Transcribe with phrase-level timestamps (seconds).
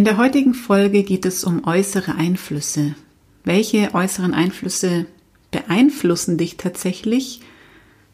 [0.00, 2.94] In der heutigen Folge geht es um äußere Einflüsse.
[3.44, 5.04] Welche äußeren Einflüsse
[5.50, 7.42] beeinflussen dich tatsächlich?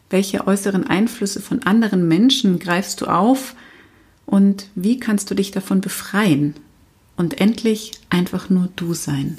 [0.09, 3.55] Welche äußeren Einflüsse von anderen Menschen greifst du auf?
[4.25, 6.55] Und wie kannst du dich davon befreien?
[7.15, 9.37] Und endlich einfach nur du sein.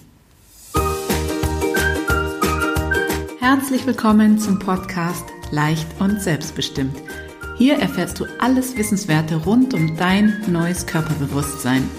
[3.40, 6.96] Herzlich willkommen zum Podcast Leicht und Selbstbestimmt.
[7.58, 11.86] Hier erfährst du alles Wissenswerte rund um dein neues Körperbewusstsein–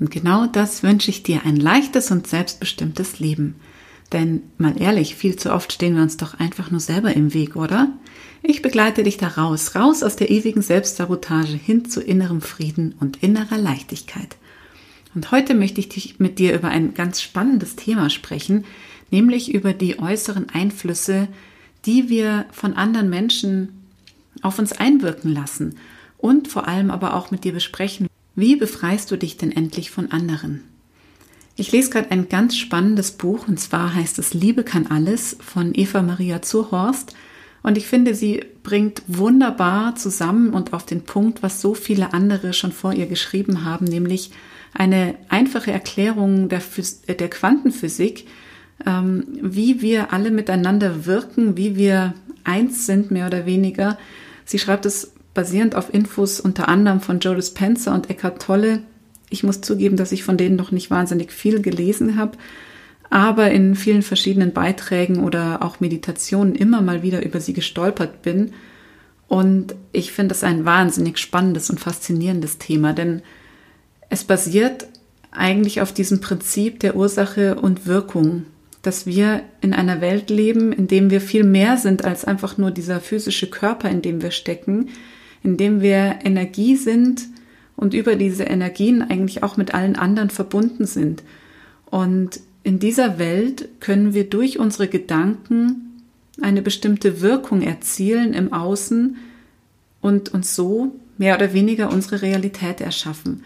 [0.00, 3.56] und genau das wünsche ich dir, ein leichtes und selbstbestimmtes Leben.
[4.12, 7.56] Denn mal ehrlich, viel zu oft stehen wir uns doch einfach nur selber im Weg,
[7.56, 7.92] oder?
[8.42, 13.22] Ich begleite dich da raus, raus aus der ewigen Selbstsabotage hin zu innerem Frieden und
[13.22, 14.36] innerer Leichtigkeit.
[15.14, 18.64] Und heute möchte ich mit dir über ein ganz spannendes Thema sprechen,
[19.10, 21.28] nämlich über die äußeren Einflüsse,
[21.84, 23.86] die wir von anderen Menschen
[24.42, 25.76] auf uns einwirken lassen
[26.18, 28.06] und vor allem aber auch mit dir besprechen,
[28.38, 30.62] wie befreist du dich denn endlich von anderen?
[31.56, 35.74] Ich lese gerade ein ganz spannendes Buch und zwar heißt es Liebe kann alles von
[35.74, 37.16] Eva Maria Zurhorst
[37.64, 42.52] und ich finde, sie bringt wunderbar zusammen und auf den Punkt, was so viele andere
[42.52, 44.30] schon vor ihr geschrieben haben, nämlich
[44.72, 48.28] eine einfache Erklärung der, Phys der Quantenphysik,
[48.86, 52.14] ähm, wie wir alle miteinander wirken, wie wir
[52.44, 53.98] eins sind, mehr oder weniger.
[54.44, 58.82] Sie schreibt es basierend auf Infos unter anderem von Joe Dispenza und Eckhart Tolle.
[59.30, 62.36] Ich muss zugeben, dass ich von denen noch nicht wahnsinnig viel gelesen habe,
[63.08, 68.50] aber in vielen verschiedenen Beiträgen oder auch Meditationen immer mal wieder über sie gestolpert bin.
[69.28, 73.22] Und ich finde es ein wahnsinnig spannendes und faszinierendes Thema, denn
[74.10, 74.88] es basiert
[75.30, 78.42] eigentlich auf diesem Prinzip der Ursache und Wirkung,
[78.82, 82.72] dass wir in einer Welt leben, in dem wir viel mehr sind als einfach nur
[82.72, 84.88] dieser physische Körper, in dem wir stecken,
[85.42, 87.26] in dem wir Energie sind
[87.76, 91.22] und über diese Energien eigentlich auch mit allen anderen verbunden sind.
[91.86, 96.02] Und in dieser Welt können wir durch unsere Gedanken
[96.40, 99.16] eine bestimmte Wirkung erzielen im Außen
[100.00, 103.44] und uns so mehr oder weniger unsere Realität erschaffen.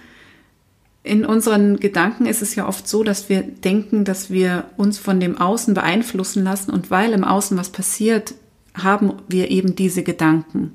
[1.05, 5.21] In unseren Gedanken ist es ja oft so, dass wir denken, dass wir uns von
[5.21, 8.35] dem Außen beeinflussen lassen und weil im Außen was passiert,
[8.75, 10.73] haben wir eben diese Gedanken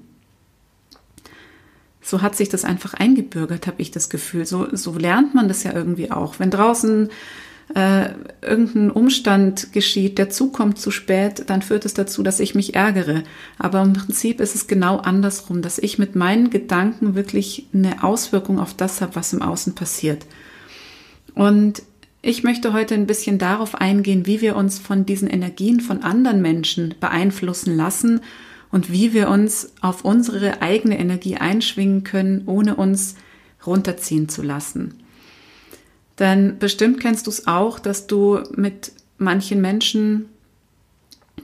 [2.07, 4.45] so hat sich das einfach eingebürgert, habe ich das Gefühl.
[4.45, 6.39] So, so lernt man das ja irgendwie auch.
[6.39, 7.09] Wenn draußen
[7.75, 12.75] äh, irgendein Umstand geschieht, der zukommt zu spät, dann führt es dazu, dass ich mich
[12.75, 13.23] ärgere.
[13.59, 18.57] Aber im Prinzip ist es genau andersrum, dass ich mit meinen Gedanken wirklich eine Auswirkung
[18.57, 20.25] auf das habe, was im Außen passiert.
[21.35, 21.83] Und
[22.21, 26.41] ich möchte heute ein bisschen darauf eingehen, wie wir uns von diesen Energien von anderen
[26.41, 28.21] Menschen beeinflussen lassen
[28.71, 33.15] und wie wir uns auf unsere eigene Energie einschwingen können, ohne uns
[33.65, 34.95] runterziehen zu lassen.
[36.19, 40.29] Denn bestimmt kennst du es auch, dass du mit manchen Menschen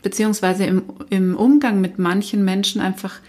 [0.01, 3.19] beziehungsweise im, im Umgang mit manchen Menschen einfach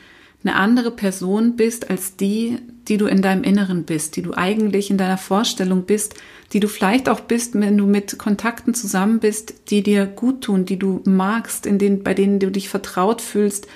[0.43, 2.59] eine andere Person bist als die,
[2.89, 6.15] die du in deinem Inneren bist, die du eigentlich in deiner Vorstellung bist,
[6.53, 10.65] die du vielleicht auch bist, wenn du mit Kontakten zusammen bist, die dir gut tun,
[10.65, 13.67] die du magst, in denen, bei denen du dich vertraut fühlst,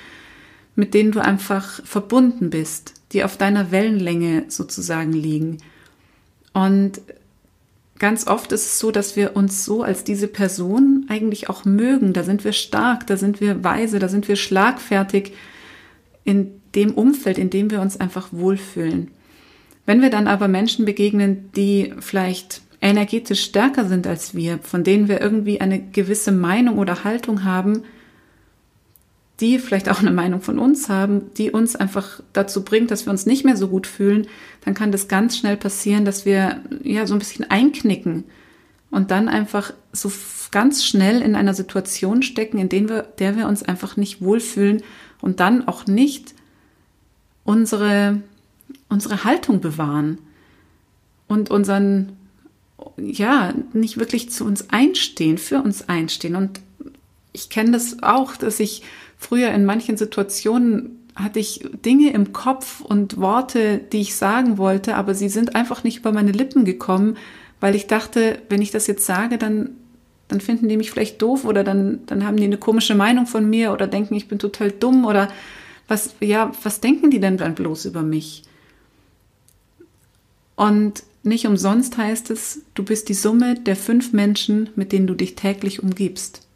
[0.74, 5.58] mit denen du einfach verbunden bist, die auf deiner Wellenlänge sozusagen liegen.
[6.52, 7.00] Und
[7.98, 12.12] ganz oft ist es so, dass wir uns so als diese Person eigentlich auch mögen.
[12.12, 15.32] Da sind wir stark, da sind wir weise, da sind wir schlagfertig
[16.24, 19.10] in dem Umfeld, in dem wir uns einfach wohlfühlen.
[19.86, 25.08] Wenn wir dann aber Menschen begegnen, die vielleicht energetisch stärker sind als wir, von denen
[25.08, 27.82] wir irgendwie eine gewisse Meinung oder Haltung haben,
[29.40, 33.10] die vielleicht auch eine Meinung von uns haben, die uns einfach dazu bringt, dass wir
[33.10, 34.26] uns nicht mehr so gut fühlen,
[34.64, 38.24] dann kann das ganz schnell passieren, dass wir ja so ein bisschen einknicken
[38.90, 40.10] und dann einfach so
[40.50, 44.82] ganz schnell in einer Situation stecken, in der wir, der wir uns einfach nicht wohlfühlen
[45.20, 46.34] und dann auch nicht
[47.48, 48.20] unsere,
[48.90, 50.18] unsere Haltung bewahren
[51.28, 52.12] und unseren,
[52.98, 56.36] ja, nicht wirklich zu uns einstehen, für uns einstehen.
[56.36, 56.60] Und
[57.32, 58.82] ich kenne das auch, dass ich
[59.16, 64.96] früher in manchen Situationen hatte ich Dinge im Kopf und Worte, die ich sagen wollte,
[64.96, 67.16] aber sie sind einfach nicht über meine Lippen gekommen,
[67.60, 69.70] weil ich dachte, wenn ich das jetzt sage, dann,
[70.28, 73.48] Dann finden die mich vielleicht doof oder dann, dann haben die eine komische Meinung von
[73.48, 75.28] mir oder denken, ich bin total dumm oder
[75.88, 78.44] was, ja, was denken die denn dann bloß über mich?
[80.54, 85.14] Und nicht umsonst heißt es, du bist die Summe der fünf Menschen, mit denen du
[85.14, 86.46] dich täglich umgibst.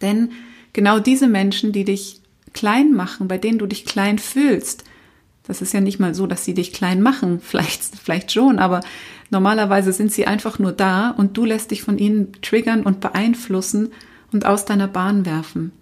[0.00, 0.30] Denn
[0.72, 2.20] genau diese Menschen, die dich
[2.52, 4.84] klein machen, bei denen du dich klein fühlst,
[5.44, 8.80] das ist ja nicht mal so, dass sie dich klein machen, vielleicht, vielleicht schon, aber
[9.30, 13.92] normalerweise sind sie einfach nur da und du lässt dich von ihnen triggern und beeinflussen
[14.32, 15.72] und aus deiner Bahn werfen.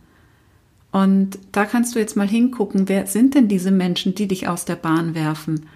[0.96, 4.64] Und da kannst du jetzt mal hingucken, wer sind denn diese Menschen, die dich aus
[4.64, 5.66] der Bahn werfen?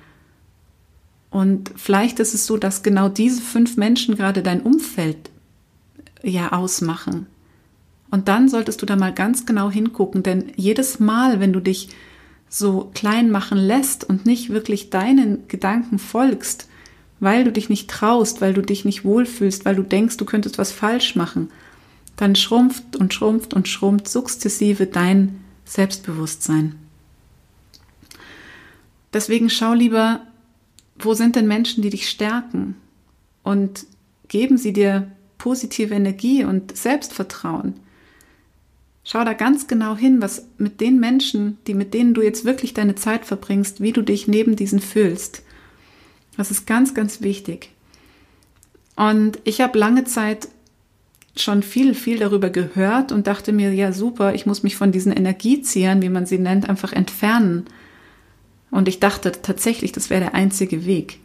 [1.28, 5.28] Und vielleicht ist es so, dass genau diese fünf Menschen gerade dein Umfeld
[6.22, 7.26] ja ausmachen.
[8.10, 11.90] Und dann solltest du da mal ganz genau hingucken, denn jedes Mal, wenn du dich
[12.48, 16.66] so klein machen lässt und nicht wirklich deinen Gedanken folgst,
[17.20, 20.56] weil du dich nicht traust, weil du dich nicht wohlfühlst, weil du denkst, du könntest
[20.56, 21.50] was falsch machen,
[22.20, 26.74] dann schrumpft und schrumpft und schrumpft sukzessive dein Selbstbewusstsein.
[29.12, 30.20] Deswegen schau lieber,
[30.98, 32.76] wo sind denn Menschen, die dich stärken
[33.42, 33.86] und
[34.28, 37.80] geben sie dir positive Energie und Selbstvertrauen.
[39.02, 42.74] Schau da ganz genau hin, was mit den Menschen, die mit denen du jetzt wirklich
[42.74, 45.42] deine Zeit verbringst, wie du dich neben diesen fühlst.
[46.36, 47.70] Das ist ganz, ganz wichtig.
[48.94, 50.48] Und ich habe lange Zeit
[51.42, 55.12] schon viel, viel darüber gehört und dachte mir, ja super, ich muss mich von diesen
[55.12, 57.64] Energieziehern, wie man sie nennt, einfach entfernen.
[58.70, 61.18] Und ich dachte tatsächlich, das wäre der einzige Weg.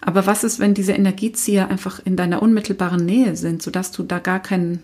[0.00, 4.18] Aber was ist, wenn diese Energiezieher einfach in deiner unmittelbaren Nähe sind, sodass du da
[4.18, 4.82] gar kein,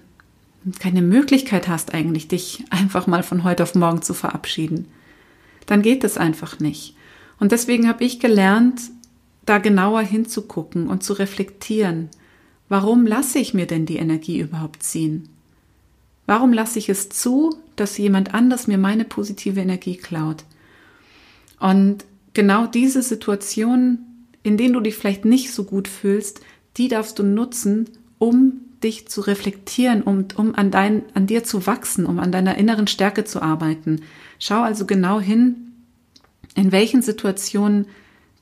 [0.78, 4.88] keine Möglichkeit hast, eigentlich dich einfach mal von heute auf morgen zu verabschieden?
[5.66, 6.96] Dann geht es einfach nicht.
[7.38, 8.80] Und deswegen habe ich gelernt,
[9.44, 12.08] da genauer hinzugucken und zu reflektieren.
[12.72, 15.28] Warum lasse ich mir denn die Energie überhaupt ziehen?
[16.24, 20.44] Warum lasse ich es zu, dass jemand anders mir meine positive Energie klaut?
[21.60, 26.40] Und genau diese Situationen, in denen du dich vielleicht nicht so gut fühlst,
[26.78, 31.66] die darfst du nutzen, um dich zu reflektieren, um, um an, dein, an dir zu
[31.66, 34.00] wachsen, um an deiner inneren Stärke zu arbeiten.
[34.38, 35.74] Schau also genau hin,
[36.54, 37.84] in welchen Situationen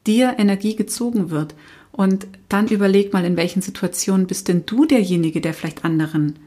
[0.07, 1.57] dir Energie gezogen wird.
[1.93, 6.39] Und dann überleg mal, in welchen Situationen bist denn du derjenige, der vielleicht anderen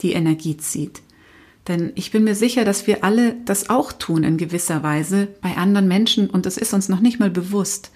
[0.00, 1.02] die Energie zieht.
[1.68, 5.56] Denn ich bin mir sicher, dass wir alle das auch tun in gewisser Weise bei
[5.56, 7.92] anderen Menschen und das ist uns noch nicht mal bewusst.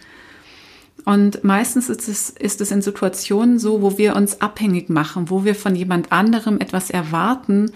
[1.04, 5.44] Und meistens ist es, ist es in Situationen so, wo wir uns abhängig machen, wo
[5.44, 7.70] wir von jemand anderem etwas erwarten,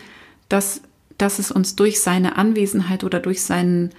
[0.48, 0.80] dass,
[1.18, 3.90] dass es uns durch seine Anwesenheit oder durch sein,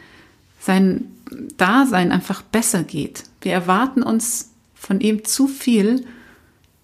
[0.60, 1.12] sein
[1.58, 3.24] Dasein einfach besser geht.
[3.42, 4.51] Wir erwarten uns
[4.82, 6.08] von ihm zu viel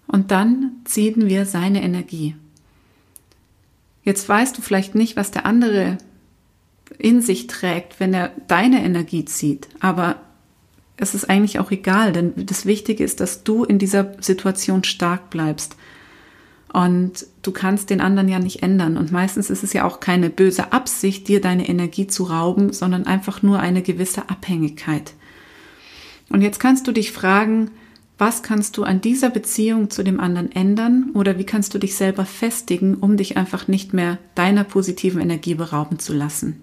[0.06, 2.36] und dann ziehen wir seine Energie.
[4.04, 5.98] Jetzt weißt du vielleicht nicht, was der andere
[6.96, 10.20] in sich trägt, wenn er deine Energie zieht, aber
[10.96, 15.28] es ist eigentlich auch egal, denn das Wichtige ist, dass du in dieser Situation stark
[15.28, 15.76] bleibst.
[16.72, 18.96] Und du kannst den anderen ja nicht ändern.
[18.96, 23.06] Und meistens ist es ja auch keine böse Absicht, dir deine Energie zu rauben, sondern
[23.06, 25.14] einfach nur eine gewisse Abhängigkeit.
[26.30, 27.70] Und jetzt kannst du dich fragen,
[28.18, 31.94] was kannst du an dieser Beziehung zu dem anderen ändern oder wie kannst du dich
[31.94, 36.60] selber festigen, um dich einfach nicht mehr deiner positiven Energie berauben zu lassen?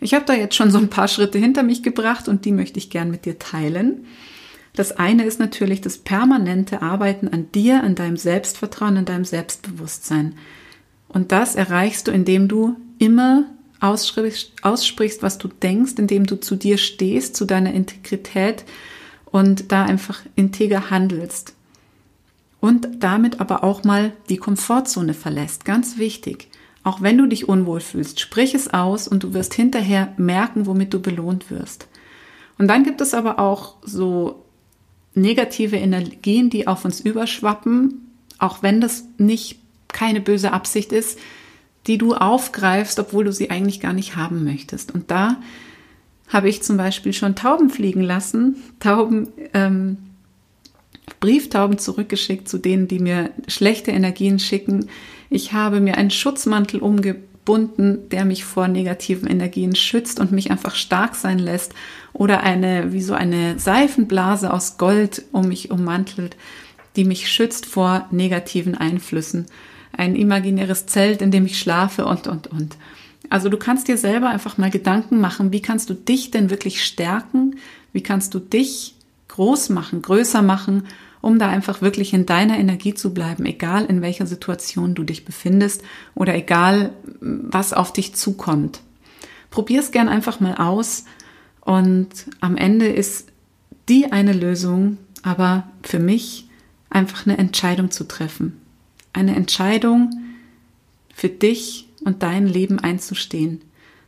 [0.00, 2.78] Ich habe da jetzt schon so ein paar Schritte hinter mich gebracht und die möchte
[2.78, 4.06] ich gern mit dir teilen.
[4.74, 10.34] Das eine ist natürlich das permanente Arbeiten an dir, an deinem Selbstvertrauen, an deinem Selbstbewusstsein.
[11.08, 13.44] Und das erreichst du, indem du immer
[13.80, 18.64] aussprichst, aussprichst, was du denkst, indem du zu dir stehst, zu deiner Integrität,
[19.30, 21.54] und da einfach integer handelst.
[22.60, 25.64] Und damit aber auch mal die Komfortzone verlässt.
[25.64, 26.48] Ganz wichtig.
[26.82, 30.92] Auch wenn du dich unwohl fühlst, sprich es aus und du wirst hinterher merken, womit
[30.92, 31.88] du belohnt wirst.
[32.58, 34.44] Und dann gibt es aber auch so
[35.14, 39.58] negative Energien, die auf uns überschwappen, auch wenn das nicht
[39.88, 41.18] keine böse Absicht ist,
[41.86, 44.92] die du aufgreifst, obwohl du sie eigentlich gar nicht haben möchtest.
[44.92, 45.40] Und da
[46.32, 49.98] habe ich zum Beispiel schon Tauben fliegen lassen, Tauben, ähm,
[51.18, 54.88] Brieftauben zurückgeschickt zu denen, die mir schlechte Energien schicken.
[55.28, 60.76] Ich habe mir einen Schutzmantel umgebunden, der mich vor negativen Energien schützt und mich einfach
[60.76, 61.74] stark sein lässt.
[62.12, 66.36] Oder eine, wie so eine Seifenblase aus Gold um mich ummantelt,
[66.96, 69.46] die mich schützt vor negativen Einflüssen.
[69.92, 72.76] Ein imaginäres Zelt, in dem ich schlafe und, und, und.
[73.30, 76.84] Also du kannst dir selber einfach mal Gedanken machen, wie kannst du dich denn wirklich
[76.84, 77.56] stärken?
[77.92, 78.94] Wie kannst du dich
[79.28, 80.88] groß machen, größer machen,
[81.20, 85.24] um da einfach wirklich in deiner Energie zu bleiben, egal in welcher Situation du dich
[85.24, 85.82] befindest
[86.14, 88.80] oder egal was auf dich zukommt.
[89.50, 91.04] Probier es gern einfach mal aus
[91.60, 92.08] und
[92.40, 93.28] am Ende ist
[93.88, 96.48] die eine Lösung, aber für mich
[96.88, 98.60] einfach eine Entscheidung zu treffen.
[99.12, 100.10] Eine Entscheidung
[101.14, 103.62] für dich und dein Leben einzustehen.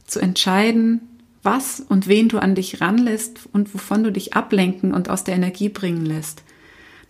[0.07, 1.01] Zu entscheiden,
[1.43, 5.35] was und wen du an dich ranlässt und wovon du dich ablenken und aus der
[5.35, 6.43] Energie bringen lässt.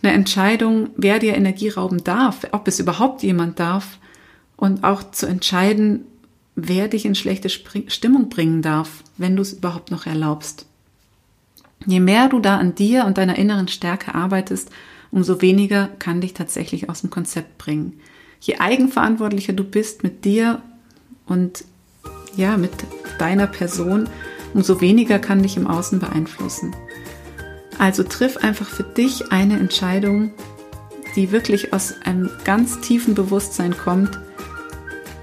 [0.01, 3.99] Eine Entscheidung, wer dir Energie rauben darf, ob es überhaupt jemand darf
[4.57, 6.05] und auch zu entscheiden,
[6.55, 10.65] wer dich in schlechte Stimmung bringen darf, wenn du es überhaupt noch erlaubst.
[11.85, 14.69] Je mehr du da an dir und deiner inneren Stärke arbeitest,
[15.11, 17.99] umso weniger kann dich tatsächlich aus dem Konzept bringen.
[18.39, 20.61] Je eigenverantwortlicher du bist mit dir
[21.25, 21.65] und
[22.35, 22.71] ja, mit
[23.19, 24.09] deiner Person,
[24.53, 26.75] umso weniger kann dich im Außen beeinflussen.
[27.79, 30.31] Also triff einfach für dich eine Entscheidung,
[31.15, 34.19] die wirklich aus einem ganz tiefen Bewusstsein kommt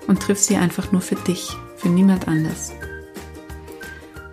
[0.07, 2.73] und triff sie einfach nur für dich, für niemand anders.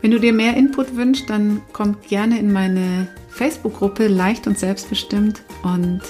[0.01, 5.41] Wenn du dir mehr Input wünschst, dann komm gerne in meine Facebook-Gruppe Leicht und Selbstbestimmt
[5.63, 6.01] und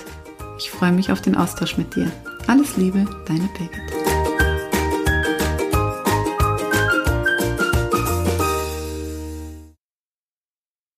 [0.58, 2.12] ich freue mich auf den Austausch mit dir.
[2.48, 4.17] Alles Liebe, deine Birgit.